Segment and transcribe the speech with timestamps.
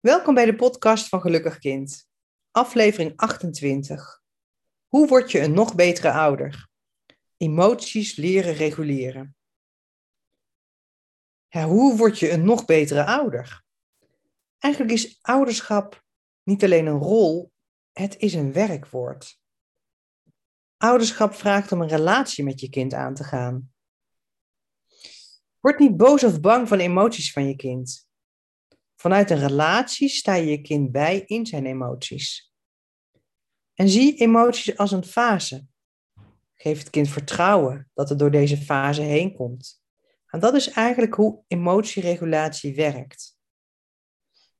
[0.00, 2.08] Welkom bij de podcast van Gelukkig Kind,
[2.50, 4.22] aflevering 28.
[4.86, 6.68] Hoe word je een nog betere ouder?
[7.36, 9.36] Emoties leren reguleren.
[11.48, 13.64] Ja, hoe word je een nog betere ouder?
[14.58, 16.04] Eigenlijk is ouderschap
[16.42, 17.52] niet alleen een rol,
[17.92, 19.40] het is een werkwoord.
[20.76, 23.72] Ouderschap vraagt om een relatie met je kind aan te gaan.
[25.58, 28.09] Word niet boos of bang van emoties van je kind.
[29.00, 32.52] Vanuit een relatie sta je je kind bij in zijn emoties.
[33.74, 35.66] En zie emoties als een fase.
[36.54, 39.82] Geef het kind vertrouwen dat het door deze fase heen komt.
[40.26, 43.36] En dat is eigenlijk hoe emotieregulatie werkt.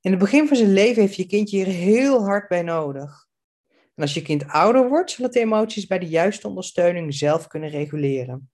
[0.00, 3.26] In het begin van zijn leven heeft je kindje hier heel hard bij nodig.
[3.68, 7.46] En als je kind ouder wordt, zal het de emoties bij de juiste ondersteuning zelf
[7.46, 8.50] kunnen reguleren.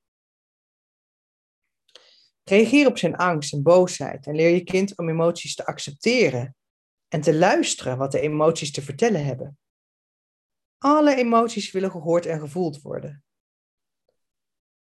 [2.48, 6.56] Reageer op zijn angst en boosheid en leer je kind om emoties te accepteren
[7.08, 9.58] en te luisteren wat de emoties te vertellen hebben.
[10.78, 13.24] Alle emoties willen gehoord en gevoeld worden.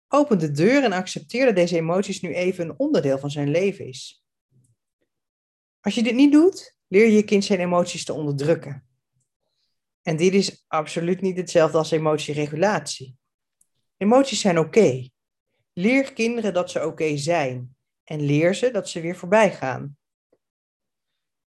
[0.07, 3.87] Open de deur en accepteer dat deze emoties nu even een onderdeel van zijn leven
[3.87, 4.25] is.
[5.79, 8.87] Als je dit niet doet, leer je je kind zijn emoties te onderdrukken.
[10.01, 13.17] En dit is absoluut niet hetzelfde als emotieregulatie.
[13.97, 15.09] Emoties zijn oké.
[15.77, 19.97] Leer kinderen dat ze oké zijn en leer ze dat ze weer voorbij gaan.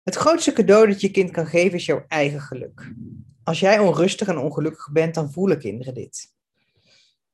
[0.03, 2.94] Het grootste cadeau dat je kind kan geven is jouw eigen geluk.
[3.44, 6.33] Als jij onrustig en ongelukkig bent, dan voelen kinderen dit.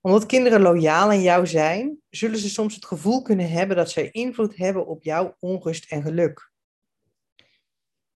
[0.01, 4.11] Omdat kinderen loyaal aan jou zijn, zullen ze soms het gevoel kunnen hebben dat zij
[4.11, 6.51] invloed hebben op jouw onrust en geluk.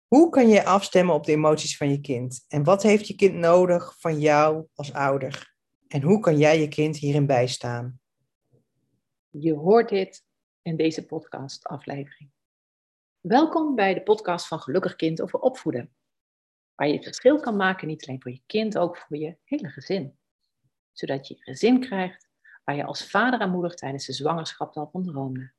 [0.06, 2.44] Hoe kan je afstemmen op de emoties van je kind?
[2.48, 5.54] En wat heeft je kind nodig van jou als ouder?
[5.88, 8.02] En hoe kan jij je kind hierin bijstaan?
[9.40, 10.24] Je hoort dit
[10.62, 12.30] in deze podcast-aflevering.
[13.20, 15.94] Welkom bij de podcast van Gelukkig Kind over opvoeden.
[16.74, 19.68] Waar je het verschil kan maken, niet alleen voor je kind, ook voor je hele
[19.68, 20.18] gezin.
[20.92, 22.28] Zodat je een gezin krijgt
[22.64, 25.52] waar je als vader en moeder tijdens de zwangerschap al van droomde.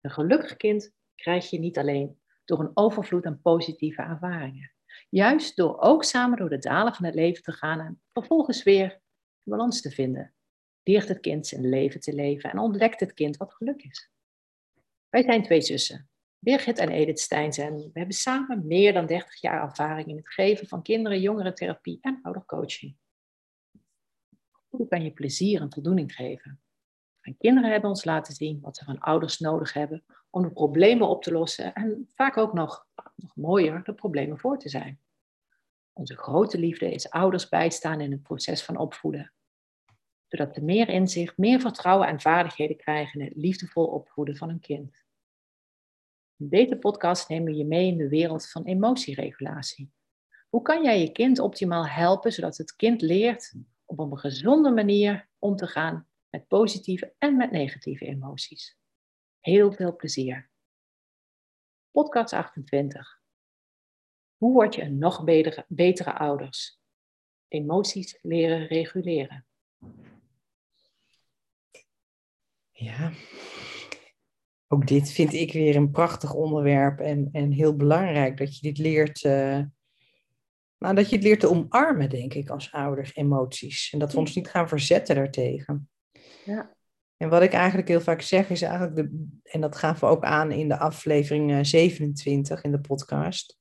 [0.00, 4.72] Een gelukkig kind krijg je niet alleen door een overvloed aan positieve ervaringen.
[5.08, 9.00] Juist door ook samen door de dalen van het leven te gaan en vervolgens weer
[9.42, 10.34] balans te vinden
[10.82, 14.10] leert het kind zijn leven te leven en ontdekt het kind wat geluk is.
[15.08, 19.40] Wij zijn twee zussen, Birgit en Edith Steins, en we hebben samen meer dan 30
[19.40, 22.96] jaar ervaring in het geven van kinderen, jongerentherapie en oudercoaching.
[24.68, 26.60] Hoe kan je plezier en voldoening geven?
[27.20, 31.08] En kinderen hebben ons laten zien wat ze van ouders nodig hebben om de problemen
[31.08, 32.86] op te lossen en vaak ook nog,
[33.16, 35.00] nog mooier de problemen voor te zijn.
[35.92, 39.32] Onze grote liefde is ouders bijstaan in het proces van opvoeden
[40.30, 44.60] zodat ze meer inzicht, meer vertrouwen en vaardigheden krijgen in het liefdevol opvoeden van een
[44.60, 45.04] kind.
[46.36, 49.92] In deze podcast nemen we je mee in de wereld van emotieregulatie.
[50.48, 53.54] Hoe kan jij je kind optimaal helpen zodat het kind leert
[53.84, 58.78] op een gezonde manier om te gaan met positieve en met negatieve emoties?
[59.40, 60.50] Heel veel plezier.
[61.90, 63.20] Podcast 28.
[64.36, 65.24] Hoe word je een nog
[65.68, 66.80] betere ouders?
[67.48, 69.46] Emoties leren reguleren.
[72.80, 73.12] Ja,
[74.68, 78.78] ook dit vind ik weer een prachtig onderwerp en, en heel belangrijk dat je dit
[78.78, 79.24] leert.
[79.24, 79.60] Uh,
[80.78, 83.92] nou, dat je het leert te omarmen, denk ik, als ouder, emoties.
[83.92, 85.88] En dat we ons niet gaan verzetten daartegen.
[86.44, 86.74] Ja.
[87.16, 90.24] En wat ik eigenlijk heel vaak zeg is eigenlijk, de, en dat gaven we ook
[90.24, 93.58] aan in de aflevering 27 eh, in de podcast.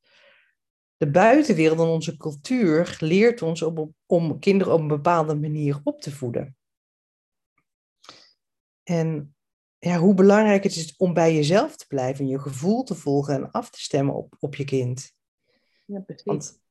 [0.97, 6.01] De buitenwereld en onze cultuur leert ons om, om kinderen op een bepaalde manier op
[6.01, 6.57] te voeden.
[8.89, 9.35] En
[9.79, 13.51] ja, hoe belangrijk het is om bij jezelf te blijven, je gevoel te volgen en
[13.51, 15.13] af te stemmen op, op je kind.
[15.85, 16.25] Ja, precies.
[16.25, 16.61] Want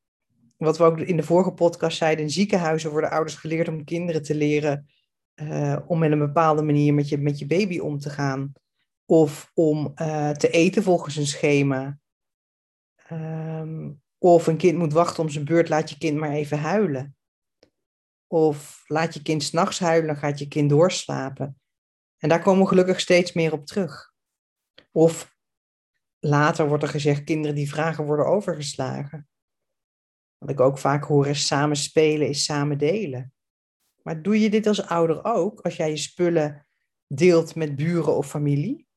[0.57, 4.23] wat we ook in de vorige podcast zeiden, in ziekenhuizen worden ouders geleerd om kinderen
[4.23, 4.89] te leren
[5.35, 8.53] uh, om met een bepaalde manier met je, met je baby om te gaan.
[9.05, 11.99] Of om uh, te eten volgens een schema.
[13.11, 17.15] Um, of een kind moet wachten om zijn beurt, laat je kind maar even huilen.
[18.27, 21.59] Of laat je kind s'nachts huilen, dan gaat je kind doorslapen.
[22.19, 24.13] En daar komen we gelukkig steeds meer op terug.
[24.91, 25.35] Of
[26.19, 29.27] later wordt er gezegd, kinderen die vragen worden overgeslagen.
[30.37, 33.33] Wat ik ook vaak hoor is samen spelen is samen delen.
[34.01, 36.67] Maar doe je dit als ouder ook, als jij je spullen
[37.07, 38.87] deelt met buren of familie?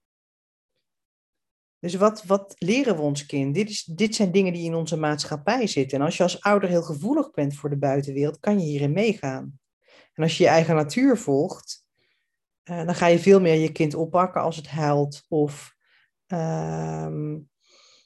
[1.78, 3.54] Dus wat, wat leren we ons kind?
[3.54, 5.98] Dit, is, dit zijn dingen die in onze maatschappij zitten.
[5.98, 9.60] En als je als ouder heel gevoelig bent voor de buitenwereld, kan je hierin meegaan.
[10.12, 11.81] En als je je eigen natuur volgt,
[12.70, 15.24] uh, dan ga je veel meer je kind oppakken als het huilt.
[15.28, 15.74] Of
[16.26, 17.50] um,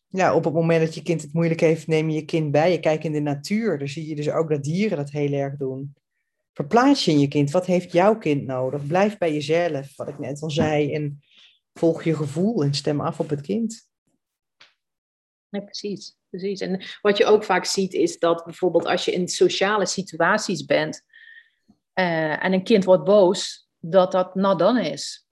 [0.08, 2.72] Ja, op het moment dat je kind het moeilijk heeft, neem je je kind bij.
[2.72, 5.56] Je kijkt in de natuur, dan zie je dus ook dat dieren dat heel erg
[5.56, 5.94] doen.
[6.52, 7.50] Verplaats je in je kind.
[7.50, 8.86] Wat heeft jouw kind nodig?
[8.86, 10.92] Blijf bij jezelf, wat ik net al zei.
[10.92, 11.20] En
[11.74, 13.88] volg je gevoel en stem af op het kind.
[15.48, 16.60] Ja, precies, precies.
[16.60, 21.02] En wat je ook vaak ziet is dat bijvoorbeeld als je in sociale situaties bent
[21.94, 25.26] uh, en een kind wordt boos, dat dat not dan is.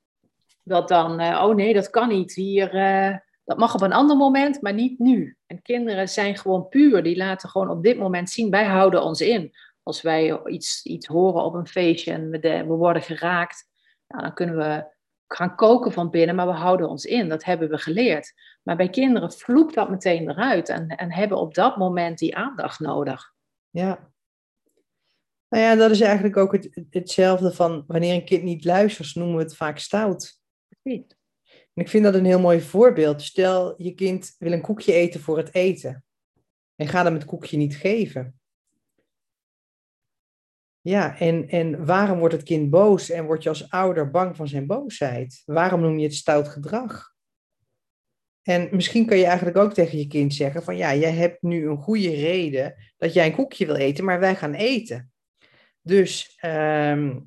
[0.63, 2.35] Dat dan, uh, oh nee, dat kan niet.
[2.35, 5.37] Hier, uh, dat mag op een ander moment, maar niet nu.
[5.47, 7.03] En kinderen zijn gewoon puur.
[7.03, 9.53] Die laten gewoon op dit moment zien, wij houden ons in.
[9.83, 13.69] Als wij iets, iets horen op een feestje en we, we worden geraakt,
[14.09, 14.93] nou, dan kunnen we
[15.27, 17.29] gaan koken van binnen, maar we houden ons in.
[17.29, 18.33] Dat hebben we geleerd.
[18.63, 22.81] Maar bij kinderen vloept dat meteen eruit en, en hebben op dat moment die aandacht
[22.81, 23.33] nodig.
[23.71, 24.13] Ja.
[25.55, 29.37] Nou ja, dat is eigenlijk ook het, hetzelfde van wanneer een kind niet luistert, noemen
[29.37, 30.41] we het vaak stout.
[30.69, 31.05] Precies.
[31.45, 33.23] En ik vind dat een heel mooi voorbeeld.
[33.23, 36.05] Stel, je kind wil een koekje eten voor het eten.
[36.77, 38.41] En ga hem het koekje niet geven.
[40.81, 44.49] Ja, en, en waarom wordt het kind boos en word je als ouder bang van
[44.49, 45.43] zijn boosheid?
[45.45, 47.15] Waarom noem je het stout gedrag?
[48.43, 51.69] En misschien kan je eigenlijk ook tegen je kind zeggen van ja, jij hebt nu
[51.69, 55.14] een goede reden dat jij een koekje wil eten, maar wij gaan eten.
[55.87, 57.21] Dus ehm,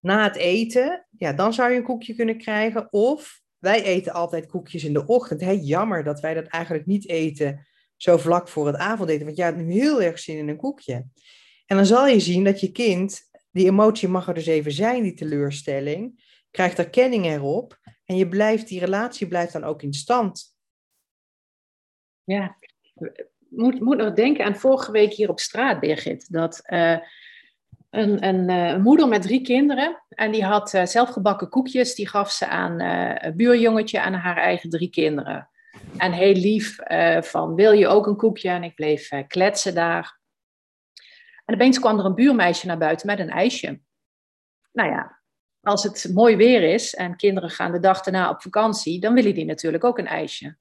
[0.00, 2.92] na het eten, ja, dan zou je een koekje kunnen krijgen.
[2.92, 5.40] Of wij eten altijd koekjes in de ochtend.
[5.40, 7.66] Hey, jammer dat wij dat eigenlijk niet eten
[7.96, 9.24] zo vlak voor het avondeten.
[9.24, 11.06] Want jij hebt nu heel erg zin in een koekje.
[11.66, 15.02] En dan zal je zien dat je kind, die emotie mag er dus even zijn,
[15.02, 17.78] die teleurstelling, krijgt erkenning erop.
[18.04, 20.56] En je blijft, die relatie blijft dan ook in stand.
[22.24, 22.58] Ja,
[23.48, 26.32] moet, moet nog denken aan vorige week hier op straat, Birgit.
[26.32, 26.98] Dat uh,
[27.90, 30.02] een, eh, een, moeder met drie kinderen.
[30.08, 31.94] En die had uh, zelfgebakken koekjes.
[31.94, 35.48] Die gaf ze aan een buurjongetje en haar eigen drie kinderen.
[35.96, 36.76] En heel lief
[37.20, 38.48] van, wil je ook een koekje?
[38.48, 40.20] En ik bleef kletsen daar.
[41.44, 43.80] En opeens kwam er een buurmeisje naar buiten met een ijsje.
[44.72, 45.20] Nou ja,
[45.60, 49.34] als het mooi weer is en kinderen gaan de dag daarna op vakantie, dan willen
[49.34, 50.56] die natuurlijk ook een ijsje.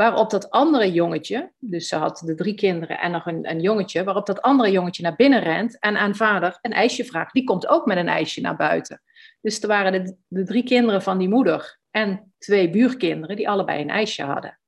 [0.00, 4.04] Waarop dat andere jongetje, dus ze had de drie kinderen en nog een, een jongetje,
[4.04, 7.32] waarop dat andere jongetje naar binnen rent en aan vader een ijsje vraagt.
[7.32, 9.02] Die komt ook met een ijsje naar buiten.
[9.40, 13.80] Dus er waren de, de drie kinderen van die moeder en twee buurkinderen die allebei
[13.80, 14.58] een ijsje hadden.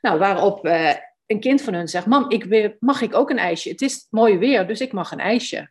[0.00, 0.92] Nou, waarop uh,
[1.26, 3.68] een kind van hun zegt: Mam, ik mag ik ook een ijsje?
[3.68, 5.70] Het is mooi weer, dus ik mag een ijsje.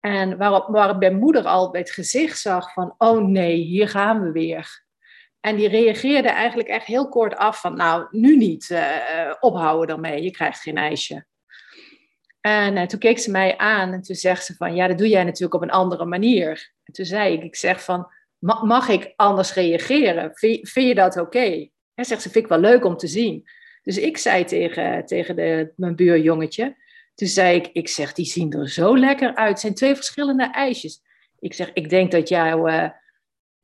[0.00, 4.22] En waarop, waarop mijn moeder al bij het gezicht zag van, oh nee, hier gaan
[4.22, 4.83] we weer.
[5.44, 10.22] En die reageerde eigenlijk echt heel kort af van, nou, nu niet, uh, ophouden daarmee,
[10.22, 11.26] je krijgt geen ijsje.
[12.40, 15.08] En uh, toen keek ze mij aan en toen zegt ze van, ja, dat doe
[15.08, 16.72] jij natuurlijk op een andere manier.
[16.84, 18.06] En toen zei ik, ik zeg van,
[18.38, 20.30] mag ik anders reageren?
[20.34, 21.68] Vind, je dat oké?
[21.94, 23.44] En zegt ze, vind ik wel leuk om te zien.
[23.82, 26.76] Dus ik zei tegen, tegen de, mijn buurjongetje,
[27.14, 29.50] toen zei ik, ik zeg, die zien er zo lekker uit.
[29.50, 31.02] Het zijn twee verschillende ijsjes.
[31.38, 32.66] Ik zeg, ik denk dat jouw,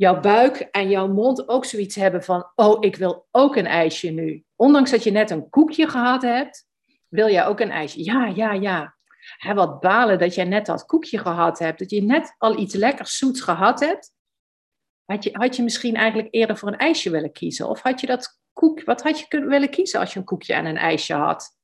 [0.01, 4.11] jouw buik en jouw mond ook zoiets hebben van, oh, ik wil ook een ijsje
[4.11, 4.45] nu.
[4.57, 6.67] Ondanks dat je net een koekje gehad hebt,
[7.09, 8.05] wil jij ook een ijsje.
[8.05, 8.97] Ja, ja, ja.
[9.37, 11.79] Hè, wat balen dat jij net dat koekje gehad hebt.
[11.79, 14.13] Dat je net al iets lekkers zoets gehad hebt.
[15.05, 17.69] Had je, had je misschien eigenlijk eerder voor een ijsje willen kiezen?
[17.69, 20.55] Of had je dat koek, wat had je kunnen willen kiezen als je een koekje
[20.55, 21.59] en een ijsje had?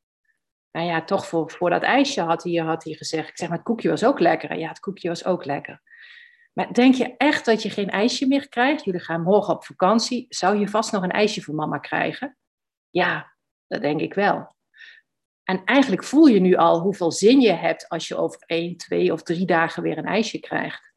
[0.72, 3.28] Nou ja, toch voor, voor dat ijsje had hij, had hij gezegd.
[3.28, 4.58] Ik zeg, maar het koekje was ook lekker.
[4.58, 5.82] Ja, het koekje was ook lekker.
[6.56, 8.84] Maar denk je echt dat je geen ijsje meer krijgt?
[8.84, 10.26] Jullie gaan morgen op vakantie.
[10.28, 12.36] Zou je vast nog een ijsje voor mama krijgen?
[12.90, 13.32] Ja,
[13.66, 14.54] dat denk ik wel.
[15.42, 19.12] En eigenlijk voel je nu al hoeveel zin je hebt als je over één, twee
[19.12, 20.92] of drie dagen weer een ijsje krijgt.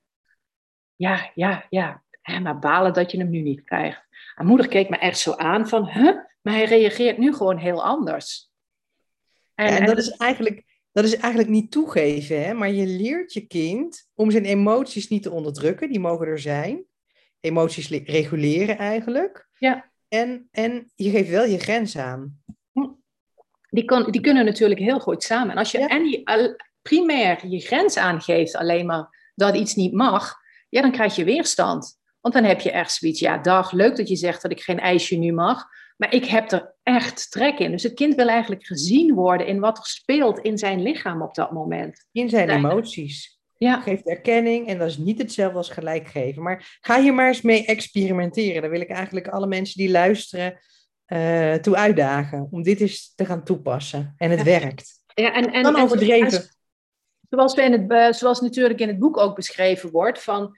[0.95, 2.03] Ja, ja, ja.
[2.41, 4.07] maar balen dat je hem nu niet krijgt.
[4.35, 6.17] En moeder keek me echt zo aan van, huh?
[6.41, 8.51] Maar hij reageert nu gewoon heel anders.
[9.55, 12.53] En, en, dat, is eigenlijk, dat is eigenlijk niet toegeven, hè?
[12.53, 15.89] maar je leert je kind om zijn emoties niet te onderdrukken.
[15.89, 16.85] Die mogen er zijn.
[17.39, 19.49] Emoties reguleren eigenlijk.
[19.57, 19.91] Ja.
[20.07, 22.41] En, en je geeft wel je grens aan.
[22.71, 22.87] Hm.
[23.69, 25.51] Die, kan, die kunnen natuurlijk heel goed samen.
[25.51, 26.23] En als je en die,
[26.81, 30.35] primair je grens aangeeft, alleen maar dat iets niet mag,
[30.69, 31.97] ja, dan krijg je weerstand.
[32.21, 34.79] Want dan heb je echt zoiets, ja, dag, leuk dat je zegt dat ik geen
[34.79, 35.65] ijsje nu mag,
[35.99, 37.71] maar ik heb er echt trek in.
[37.71, 41.35] Dus het kind wil eigenlijk gezien worden in wat er speelt in zijn lichaam op
[41.35, 42.05] dat moment.
[42.11, 43.39] In zijn emoties.
[43.57, 43.81] Ja.
[43.81, 46.43] Geeft erkenning en dat is niet hetzelfde als gelijk geven.
[46.43, 48.61] Maar ga hier maar eens mee experimenteren.
[48.61, 50.59] Daar wil ik eigenlijk alle mensen die luisteren
[51.07, 52.47] uh, toe uitdagen.
[52.51, 54.13] Om dit eens te gaan toepassen.
[54.17, 54.91] En het werkt.
[55.13, 56.49] Ja, en, en, Dan overdreven.
[57.29, 60.57] zoals, we in het, zoals natuurlijk in het boek ook beschreven wordt, van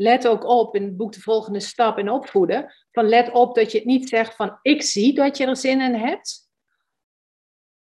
[0.00, 2.74] let ook op in het boek De Volgende Stap in Opvoeden.
[2.92, 5.80] Van let op dat je het niet zegt van ik zie dat je er zin
[5.80, 6.48] in hebt.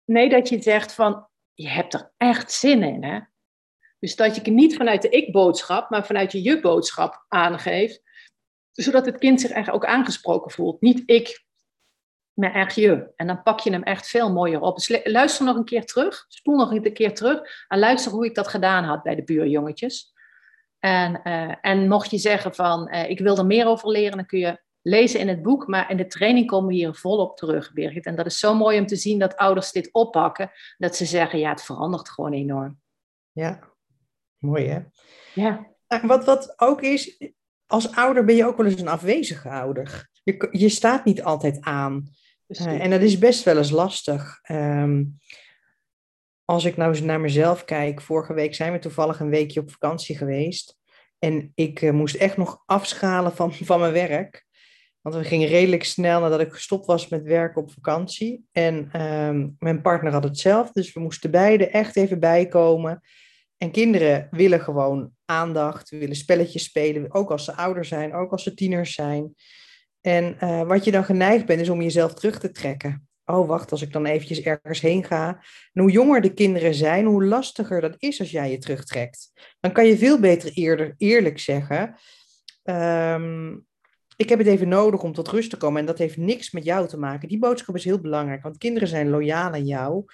[0.04, 3.04] Nee, dat je zegt van je hebt er echt zin in.
[3.04, 3.20] Hè?
[3.98, 8.02] Dus dat je het niet vanuit de ik-boodschap, maar vanuit je je-boodschap aangeeft.
[8.72, 10.80] Zodat het kind zich echt ook aangesproken voelt.
[10.80, 11.44] Niet ik,
[12.32, 13.12] maar echt je.
[13.16, 14.76] En dan pak je hem echt veel mooier op.
[14.76, 16.24] Dus luister nog een keer terug.
[16.28, 17.64] Spoel nog een keer terug.
[17.68, 20.13] En luister hoe ik dat gedaan had bij de buurjongetjes.
[20.84, 24.26] En, uh, en mocht je zeggen van, uh, ik wil er meer over leren, dan
[24.26, 25.66] kun je lezen in het boek.
[25.66, 28.06] Maar in de training komen we hier volop terug, Birgit.
[28.06, 30.50] En dat is zo mooi om te zien dat ouders dit oppakken.
[30.78, 32.80] Dat ze zeggen, ja, het verandert gewoon enorm.
[33.32, 33.60] Ja,
[34.38, 34.80] mooi hè?
[35.34, 35.66] Ja.
[36.02, 37.32] Wat, wat ook is,
[37.66, 40.10] als ouder ben je ook wel eens een afwezige ouder.
[40.22, 42.08] Je, je staat niet altijd aan.
[42.46, 44.40] Uh, en dat is best wel eens lastig.
[44.50, 45.18] Um,
[46.44, 49.70] als ik nou eens naar mezelf kijk, vorige week zijn we toevallig een weekje op
[49.70, 50.78] vakantie geweest.
[51.18, 54.46] En ik uh, moest echt nog afschalen van, van mijn werk.
[55.00, 58.44] Want we gingen redelijk snel nadat ik gestopt was met werken op vakantie.
[58.52, 63.00] En um, mijn partner had het zelf, dus we moesten beide echt even bijkomen.
[63.56, 68.42] En kinderen willen gewoon aandacht, willen spelletjes spelen, ook als ze ouder zijn, ook als
[68.42, 69.34] ze tieners zijn.
[70.00, 73.70] En uh, wat je dan geneigd bent, is om jezelf terug te trekken oh wacht,
[73.70, 75.28] als ik dan eventjes ergens heen ga.
[75.72, 79.32] En hoe jonger de kinderen zijn, hoe lastiger dat is als jij je terugtrekt.
[79.60, 81.98] Dan kan je veel beter eerder eerlijk zeggen,
[82.64, 83.66] um,
[84.16, 86.64] ik heb het even nodig om tot rust te komen en dat heeft niks met
[86.64, 87.28] jou te maken.
[87.28, 90.04] Die boodschap is heel belangrijk, want kinderen zijn loyaal aan jou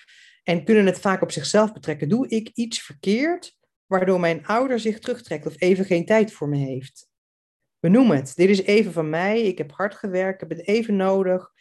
[0.43, 2.09] en kunnen het vaak op zichzelf betrekken.
[2.09, 6.57] Doe ik iets verkeerd, waardoor mijn ouder zich terugtrekt of even geen tijd voor me
[6.57, 7.09] heeft?
[7.81, 8.33] Benoem het.
[8.37, 9.43] Dit is even van mij.
[9.43, 10.43] Ik heb hard gewerkt.
[10.43, 11.52] Ik heb het even nodig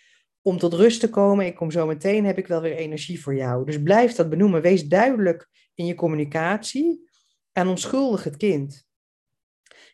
[0.41, 1.45] om tot rust te komen.
[1.45, 3.65] Ik kom zo meteen, heb ik wel weer energie voor jou.
[3.65, 4.61] Dus blijf dat benoemen.
[4.61, 7.09] Wees duidelijk in je communicatie
[7.51, 8.87] en onschuldig het kind.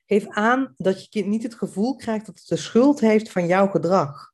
[0.05, 3.47] Geef aan dat je kind niet het gevoel krijgt dat het de schuld heeft van
[3.47, 4.33] jouw gedrag.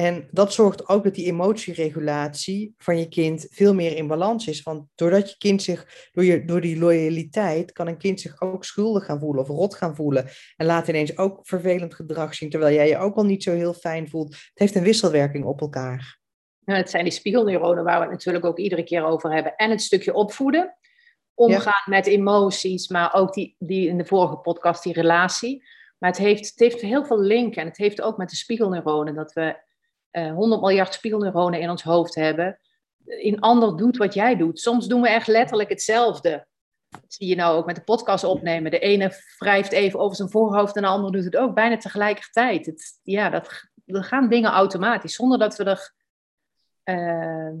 [0.00, 4.62] En dat zorgt ook dat die emotieregulatie van je kind veel meer in balans is.
[4.62, 8.64] Want doordat je kind zich, door, je, door die loyaliteit, kan een kind zich ook
[8.64, 10.28] schuldig gaan voelen of rot gaan voelen.
[10.56, 13.74] En laat ineens ook vervelend gedrag zien, terwijl jij je ook al niet zo heel
[13.74, 14.28] fijn voelt.
[14.28, 16.18] Het heeft een wisselwerking op elkaar.
[16.64, 19.56] Nou, het zijn die spiegelneuronen waar we het natuurlijk ook iedere keer over hebben.
[19.56, 20.76] En het stukje opvoeden,
[21.34, 25.64] omgaan met emoties, maar ook die, die in de vorige podcast, die relatie.
[25.98, 29.14] Maar het heeft, het heeft heel veel linken en het heeft ook met de spiegelneuronen
[29.14, 29.68] dat we
[30.10, 32.58] 100 eh, miljard spiegelneuronen in ons hoofd hebben.
[33.06, 34.60] Een ander doet wat jij doet.
[34.60, 36.46] Soms doen we echt letterlijk hetzelfde.
[36.88, 38.70] Dat zie je nou ook met de podcast opnemen.
[38.70, 42.66] De ene wrijft even over zijn voorhoofd en de ander doet het ook bijna tegelijkertijd.
[42.66, 45.92] Het, ja, dat, er gaan dingen automatisch zonder dat we er.
[46.84, 47.58] Uh,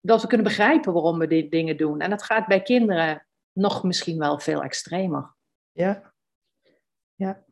[0.00, 2.00] dat we kunnen begrijpen waarom we dit dingen doen.
[2.00, 5.34] En dat gaat bij kinderen nog misschien wel veel extremer.
[5.72, 6.12] Ja.
[7.14, 7.44] Ja.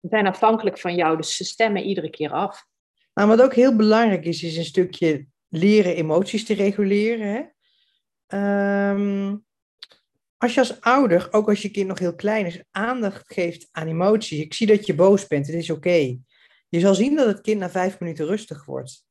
[0.00, 2.66] Ze zijn afhankelijk van jou, dus ze stemmen iedere keer af.
[3.14, 7.26] Nou, wat ook heel belangrijk is, is een stukje leren emoties te reguleren.
[7.26, 7.42] Hè?
[8.90, 9.44] Um,
[10.36, 13.88] als je als ouder, ook als je kind nog heel klein is, aandacht geeft aan
[13.88, 14.40] emoties.
[14.40, 16.18] Ik zie dat je boos bent, het is oké.
[16.68, 19.04] Je zal zien dat het kind na vijf minuten rustig wordt.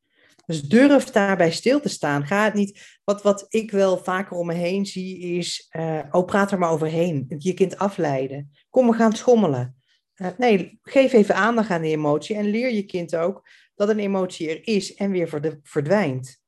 [0.45, 2.25] Dus durf daarbij stil te staan.
[2.25, 2.99] Ga het niet.
[3.03, 5.69] Wat, wat ik wel vaker om me heen zie is.
[5.71, 7.25] Uh, oh, praat er maar overheen.
[7.37, 8.51] Je kind afleiden.
[8.69, 9.75] Kom, we gaan schommelen.
[10.15, 13.99] Uh, nee, geef even aandacht aan die emotie en leer je kind ook dat een
[13.99, 16.41] emotie er is en weer verdwijnt.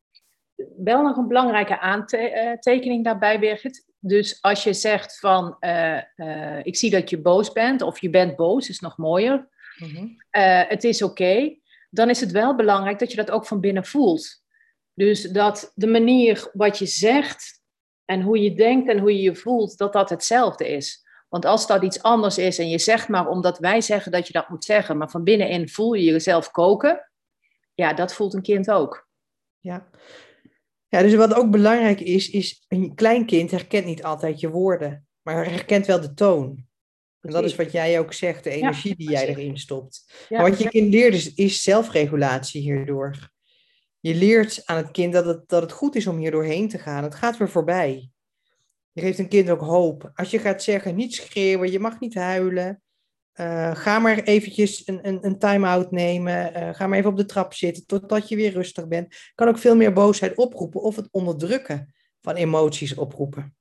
[0.77, 3.85] Wel nog een belangrijke aantekening daarbij, Birgit.
[3.99, 8.09] Dus als je zegt van, uh, uh, ik zie dat je boos bent, of je
[8.09, 9.47] bent boos, is nog mooier.
[9.77, 10.15] Mm -hmm.
[10.31, 11.11] uh, het is oké.
[11.11, 14.43] Okay, dan is het wel belangrijk dat je dat ook van binnen voelt.
[14.93, 17.61] Dus dat de manier wat je zegt
[18.05, 21.05] en hoe je denkt en hoe je je voelt, dat dat hetzelfde is.
[21.29, 24.33] Want als dat iets anders is en je zegt maar omdat wij zeggen dat je
[24.33, 27.09] dat moet zeggen, maar van binnenin voel je jezelf koken,
[27.75, 29.07] ja, dat voelt een kind ook.
[29.59, 29.89] Ja.
[30.87, 35.07] ja, dus wat ook belangrijk is, is een klein kind herkent niet altijd je woorden,
[35.21, 36.65] maar herkent wel de toon.
[37.21, 40.25] En dat is wat jij ook zegt, de energie die jij erin stopt.
[40.29, 43.31] Ja, maar wat je kind leert is, is zelfregulatie hierdoor.
[43.99, 46.77] Je leert aan het kind dat het, dat het goed is om hier doorheen te
[46.77, 47.03] gaan.
[47.03, 48.09] Het gaat weer voorbij.
[48.91, 50.11] Je geeft een kind ook hoop.
[50.13, 52.83] Als je gaat zeggen, niet schreeuwen, je mag niet huilen.
[53.41, 56.57] Uh, ga maar eventjes een, een, een time-out nemen.
[56.57, 59.15] Uh, ga maar even op de trap zitten totdat je weer rustig bent.
[59.35, 63.55] Kan ook veel meer boosheid oproepen of het onderdrukken van emoties oproepen.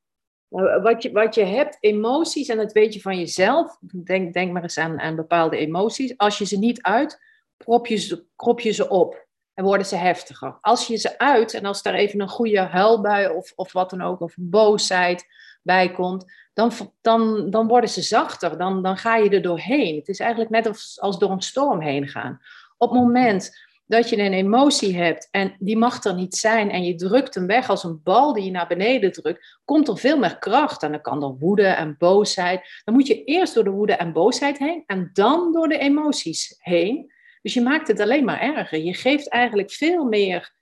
[0.48, 3.78] Nou, wat je, wat je hebt, emoties, en dat weet je van jezelf.
[4.04, 6.16] Denk, denk maar eens aan, aan bepaalde emoties.
[6.16, 7.20] Als je ze niet uit,
[7.56, 10.58] prop je ze, krop je ze op en worden ze heftiger.
[10.60, 14.02] Als je ze uit en als daar even een goede huilbui of, of wat dan
[14.02, 15.26] ook, of boosheid,
[15.64, 18.58] bij komt, dan, dan, dan worden ze zachter.
[18.58, 19.96] Dan, dan ga je er doorheen.
[19.96, 22.40] Het is eigenlijk net als, als door een storm heen gaan.
[22.76, 26.84] Op het moment dat je een emotie hebt en die mag er niet zijn en
[26.84, 30.18] je drukt hem weg als een bal die je naar beneden drukt, komt er veel
[30.18, 30.82] meer kracht.
[30.82, 32.82] En dan kan er woede en boosheid.
[32.84, 36.56] Dan moet je eerst door de woede en boosheid heen en dan door de emoties
[36.58, 37.12] heen.
[37.42, 38.78] Dus je maakt het alleen maar erger.
[38.78, 40.52] Je geeft eigenlijk veel meer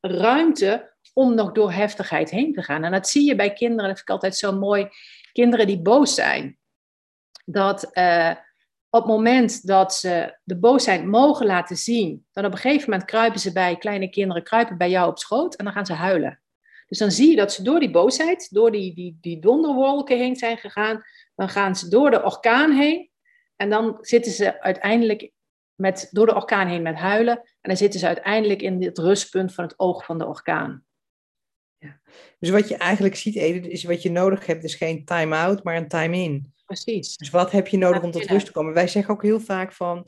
[0.00, 2.84] ruimte om nog door heftigheid heen te gaan.
[2.84, 4.88] En dat zie je bij kinderen, dat vind ik altijd zo mooi.
[5.32, 6.58] Kinderen die boos zijn.
[7.44, 8.30] Dat uh,
[8.90, 13.08] op het moment dat ze de boosheid mogen laten zien, dan op een gegeven moment
[13.08, 16.42] kruipen ze bij, kleine kinderen kruipen bij jou op schoot en dan gaan ze huilen.
[16.92, 20.36] Dus dan zie je dat ze door die boosheid, door die, die, die donderwolken heen
[20.36, 21.02] zijn gegaan.
[21.34, 23.10] Dan gaan ze door de orkaan heen.
[23.56, 25.30] En dan zitten ze uiteindelijk
[25.74, 27.36] met, door de orkaan heen met huilen.
[27.36, 30.84] En dan zitten ze uiteindelijk in het rustpunt van het oog van de orkaan.
[31.82, 32.00] Ja.
[32.38, 35.76] Dus wat je eigenlijk ziet, Edith, is wat je nodig hebt, is geen time-out, maar
[35.76, 36.52] een time-in.
[36.64, 37.16] Precies.
[37.16, 38.74] Dus wat heb je nodig om tot rust te komen?
[38.74, 40.06] Wij zeggen ook heel vaak van,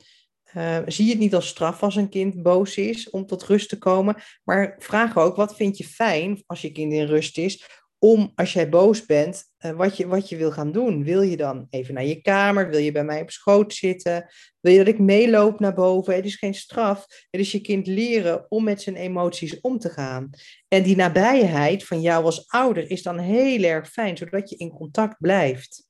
[0.53, 3.77] uh, zie het niet als straf als een kind boos is om tot rust te
[3.77, 8.31] komen, maar vraag ook, wat vind je fijn als je kind in rust is, om
[8.35, 11.03] als jij boos bent, uh, wat, je, wat je wil gaan doen.
[11.03, 12.69] Wil je dan even naar je kamer?
[12.69, 14.29] Wil je bij mij op schoot zitten?
[14.59, 16.15] Wil je dat ik meeloop naar boven?
[16.15, 17.05] Het is geen straf.
[17.29, 20.29] Het is je kind leren om met zijn emoties om te gaan.
[20.67, 24.69] En die nabijheid van jou als ouder is dan heel erg fijn, zodat je in
[24.69, 25.87] contact blijft.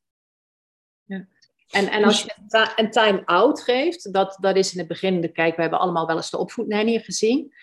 [1.03, 1.27] Ja.
[1.69, 5.31] En, en als dus je een time-out geeft, dat, dat is in het begin, de,
[5.31, 7.53] kijk, we hebben allemaal wel eens de opvoednanny gezien.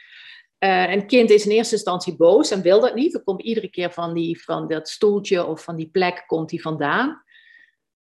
[0.64, 3.12] Uh, een kind is in eerste instantie boos en wil dat niet.
[3.12, 6.60] Dan komt iedere keer van, die, van dat stoeltje of van die plek komt hij
[6.60, 7.22] vandaan.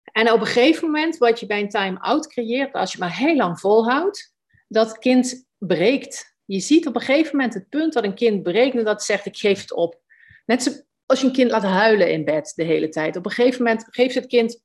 [0.02, 3.36] En op een gegeven moment, wat je bij een time-out creëert, als je maar heel
[3.36, 4.34] lang volhoudt,
[4.68, 6.36] dat kind breekt.
[6.44, 9.26] Je ziet op een gegeven moment het punt dat een kind breekt en dat zegt,
[9.26, 10.00] ik geef het op.
[10.46, 13.16] Net zoals als je een kind laat huilen in bed de hele tijd.
[13.16, 14.62] Op een gegeven moment geeft het kind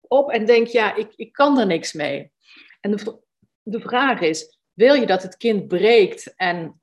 [0.00, 2.32] op en denkt, ja, ik, ik kan er niks mee.
[2.80, 3.18] En de,
[3.62, 6.81] de vraag is, wil je dat het kind breekt en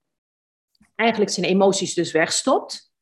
[0.99, 2.93] eigenlijk zijn emoties dus wegstopt?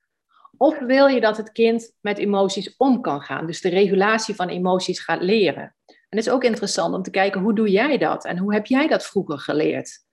[0.58, 3.46] Of wil je dat het kind met emoties om kan gaan?
[3.46, 5.76] Dus de regulatie van emoties gaat leren.
[5.86, 8.26] En het is ook interessant om te kijken, hoe doe jij dat?
[8.26, 10.06] En hoe heb jij dat vroeger geleerd?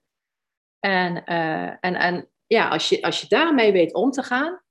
[0.80, 4.62] En, uh, en, en ja, als je, als je daarmee weet om te gaan,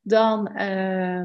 [0.00, 1.24] dan, uh,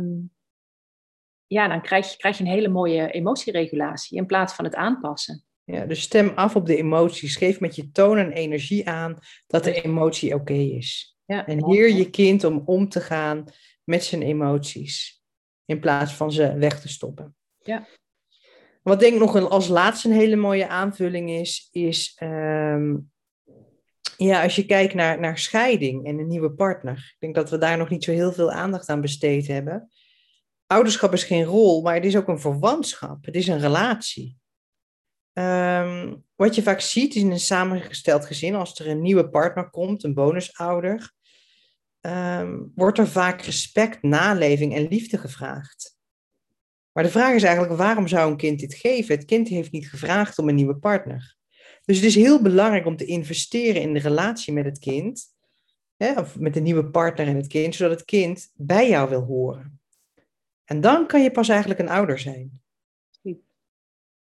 [1.48, 5.44] ja, dan krijg, je, krijg je een hele mooie emotieregulatie in plaats van het aanpassen.
[5.63, 7.36] Ja, dus stem af op de emoties.
[7.36, 9.17] Geef met je toon en energie aan
[9.48, 11.12] dat de emotie oké is.
[11.26, 13.46] Ja, en hier je kind om om te gaan
[13.84, 15.24] met zijn emoties.
[15.66, 17.36] In plaats van ze weg te stoppen.
[17.64, 17.88] Ja.
[18.82, 22.96] Wat denk ik nog een, als laatste een hele mooie aanvulling is, is ehm,
[24.18, 26.98] ja, als je kijkt naar, naar scheiding en een nieuwe partner.
[26.98, 29.92] Ik denk dat we daar nog niet zo heel veel aandacht aan besteed hebben.
[30.68, 33.26] Ouderschap is geen rol, maar het is ook een verwantschap.
[33.26, 34.38] Het is een relatie.
[35.34, 40.03] Ehm, wat je vaak ziet in een samengesteld gezin, als er een nieuwe partner komt,
[40.03, 41.12] een bonusouder,
[42.01, 45.97] um, wordt er vaak respect, naleving en liefde gevraagd.
[46.91, 49.15] Maar de vraag is eigenlijk, waarom zou een kind dit geven?
[49.15, 51.36] Het kind heeft niet gevraagd om een nieuwe partner.
[51.86, 55.34] Dus het is heel belangrijk om te investeren in de relatie met het kind,
[55.97, 59.21] hè, of met de nieuwe partner en het kind, zodat het kind bij jou wil
[59.21, 59.82] horen.
[60.65, 62.62] En dan kan je pas eigenlijk een ouder zijn.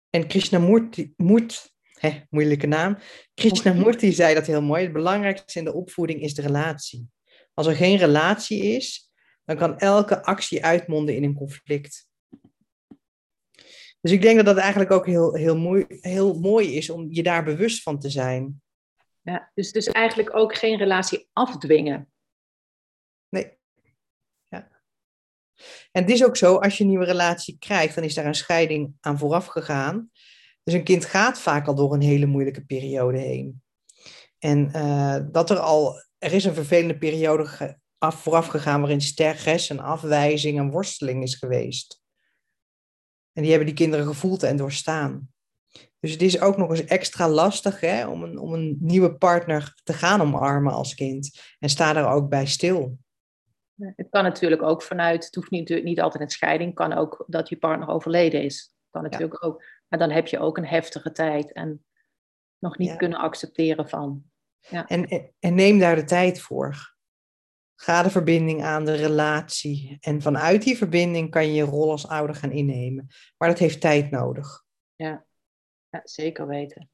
[0.09, 2.97] En Krishnamurti, Murt, hè, moeilijke naam.
[3.33, 4.83] Krishnamurti zei dat heel mooi.
[4.83, 7.07] Het belangrijkste in de opvoeding is de relatie.
[7.53, 9.11] Als er geen relatie is,
[9.45, 12.07] dan kan elke actie uitmonden in een conflict.
[14.01, 17.23] Dus ik denk dat dat eigenlijk ook heel, heel, mooi, heel mooi is om je
[17.23, 18.61] daar bewust van te zijn.
[19.21, 22.11] Ja, dus, dus eigenlijk ook geen relatie afdwingen.
[23.29, 23.57] Nee.
[24.43, 24.67] Ja.
[25.91, 28.35] En het is ook zo, als je een nieuwe relatie krijgt, dan is daar een
[28.35, 30.11] scheiding aan vooraf gegaan.
[30.65, 33.61] Dus een kind gaat vaak al door een hele moeilijke periode heen.
[34.39, 39.69] En uh, dat er al er is een vervelende periode af, vooraf gegaan waarin stress
[39.69, 42.01] en afwijzing en worsteling is geweest.
[43.33, 45.29] En die hebben die kinderen gevoeld en doorstaan.
[45.99, 49.79] Dus het is ook nog eens extra lastig hè, om, een, om een nieuwe partner
[49.83, 51.41] te gaan omarmen als kind.
[51.59, 52.97] En sta daar ook bij stil.
[53.75, 57.49] Het kan natuurlijk ook vanuit, het hoeft niet, niet altijd een scheiding, kan ook dat
[57.49, 58.73] je partner overleden is.
[58.89, 59.63] Kan natuurlijk ook.
[59.87, 61.85] Maar dan heb je ook een heftige tijd en
[62.59, 64.23] nog niet kunnen accepteren van.
[64.59, 64.87] Ja.
[64.87, 66.95] En, en neem daar de tijd voor.
[67.75, 69.97] Ga de verbinding aan, de relatie.
[69.99, 73.07] En vanuit die verbinding kan je je rol als ouder gaan innemen.
[73.37, 74.63] Maar dat heeft tijd nodig.
[74.95, 75.25] Ja,
[75.89, 76.89] ja zeker weten.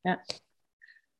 [0.00, 0.24] Ja.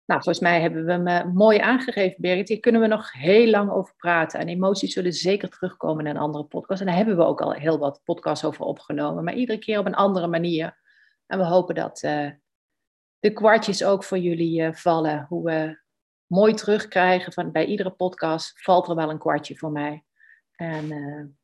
[0.04, 2.48] Nou, volgens mij hebben we hem eh, mooi aangegeven, Berit.
[2.48, 4.40] Hier kunnen we nog heel lang over praten.
[4.40, 6.80] En emoties zullen zeker terugkomen in een andere podcast.
[6.80, 9.24] En daar hebben we ook al heel wat podcasts over opgenomen.
[9.24, 10.78] Maar iedere keer op een andere manier.
[11.30, 12.30] En we hopen dat uh,
[13.18, 15.26] de kwartjes ook voor jullie uh, vallen.
[15.28, 15.78] Hoe we
[16.26, 20.04] mooi terugkrijgen van bij iedere podcast valt er wel een kwartje voor mij.
[20.56, 21.38] En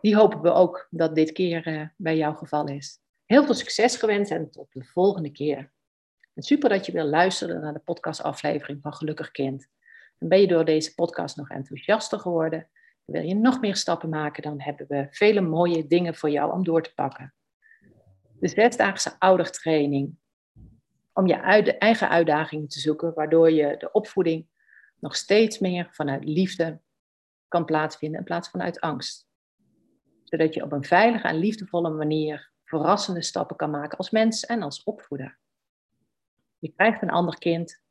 [0.00, 3.00] die hopen we ook dat dit keer bij jouw geval is.
[3.24, 5.72] Heel veel succes gewenst en tot de volgende keer.
[6.34, 9.68] En super dat je wil luisteren naar de podcastaflevering van Gelukkig Kind.
[10.18, 12.68] En ben je door deze podcast nog enthousiaster geworden?
[13.04, 14.42] Wil je nog meer stappen maken?
[14.42, 17.34] Dan hebben we vele mooie dingen voor jou om door te pakken.
[18.40, 20.16] De zesdaagse oudertraining.
[21.12, 21.34] Om je
[21.78, 24.46] eigen uitdagingen te zoeken, waardoor je de opvoeding
[24.98, 26.80] nog steeds meer vanuit liefde
[27.48, 29.28] kan plaatsvinden in plaats van uit angst.
[30.24, 34.62] Zodat je op een veilige en liefdevolle manier verrassende stappen kan maken als mens en
[34.62, 35.38] als opvoeder.
[36.58, 37.82] Je krijgt een ander kind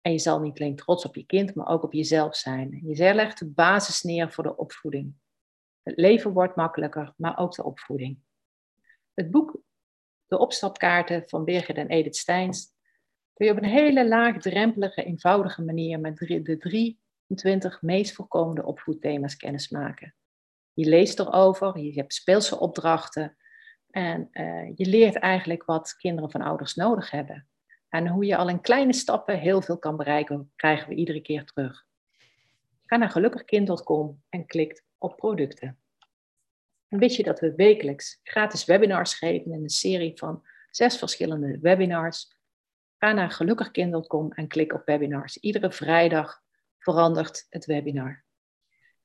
[0.00, 2.80] en je zal niet alleen trots op je kind, maar ook op jezelf zijn.
[2.84, 5.14] Je legt de basis neer voor de opvoeding.
[5.82, 8.18] Het leven wordt makkelijker, maar ook de opvoeding.
[9.14, 9.60] Het boek
[10.30, 12.72] De Opstapkaarten van Birgit en Edith Steins
[13.34, 20.14] kun je op een hele laagdrempelige, eenvoudige manier met de 23 meest voorkomende opvoedthema's kennismaken.
[20.72, 23.36] Je leest erover, je hebt speelse opdrachten
[23.90, 27.48] en uh, je leert eigenlijk wat kinderen van ouders nodig hebben.
[27.88, 31.44] En hoe je al in kleine stappen heel veel kan bereiken, krijgen we iedere keer
[31.44, 31.86] terug.
[32.86, 35.78] Ga naar gelukkigkind.com en klik op producten.
[36.90, 42.38] Wist je dat we wekelijks gratis webinars geven in een serie van zes verschillende webinars?
[42.98, 45.36] Ga naar gelukkigkind.com en klik op webinars.
[45.36, 46.42] Iedere vrijdag
[46.78, 48.24] verandert het webinar.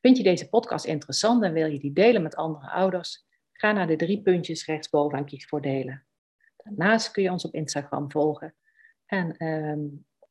[0.02, 3.26] Vind je deze podcast interessant en wil je die delen met andere ouders?
[3.52, 6.06] Ga naar de drie puntjes rechtsboven en kies voor delen.
[6.58, 8.56] Daarnaast kun je ons op Instagram volgen
[9.06, 9.84] en ehm,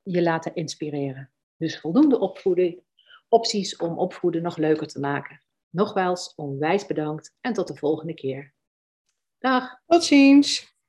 [0.03, 1.31] je laten inspireren.
[1.57, 2.83] Dus voldoende opvoeding,
[3.29, 5.44] opties om opvoeden nog leuker te maken.
[5.75, 8.55] Nogmaals, onwijs bedankt en tot de volgende keer.
[9.39, 9.81] Dag.
[9.87, 10.74] Tot ziens.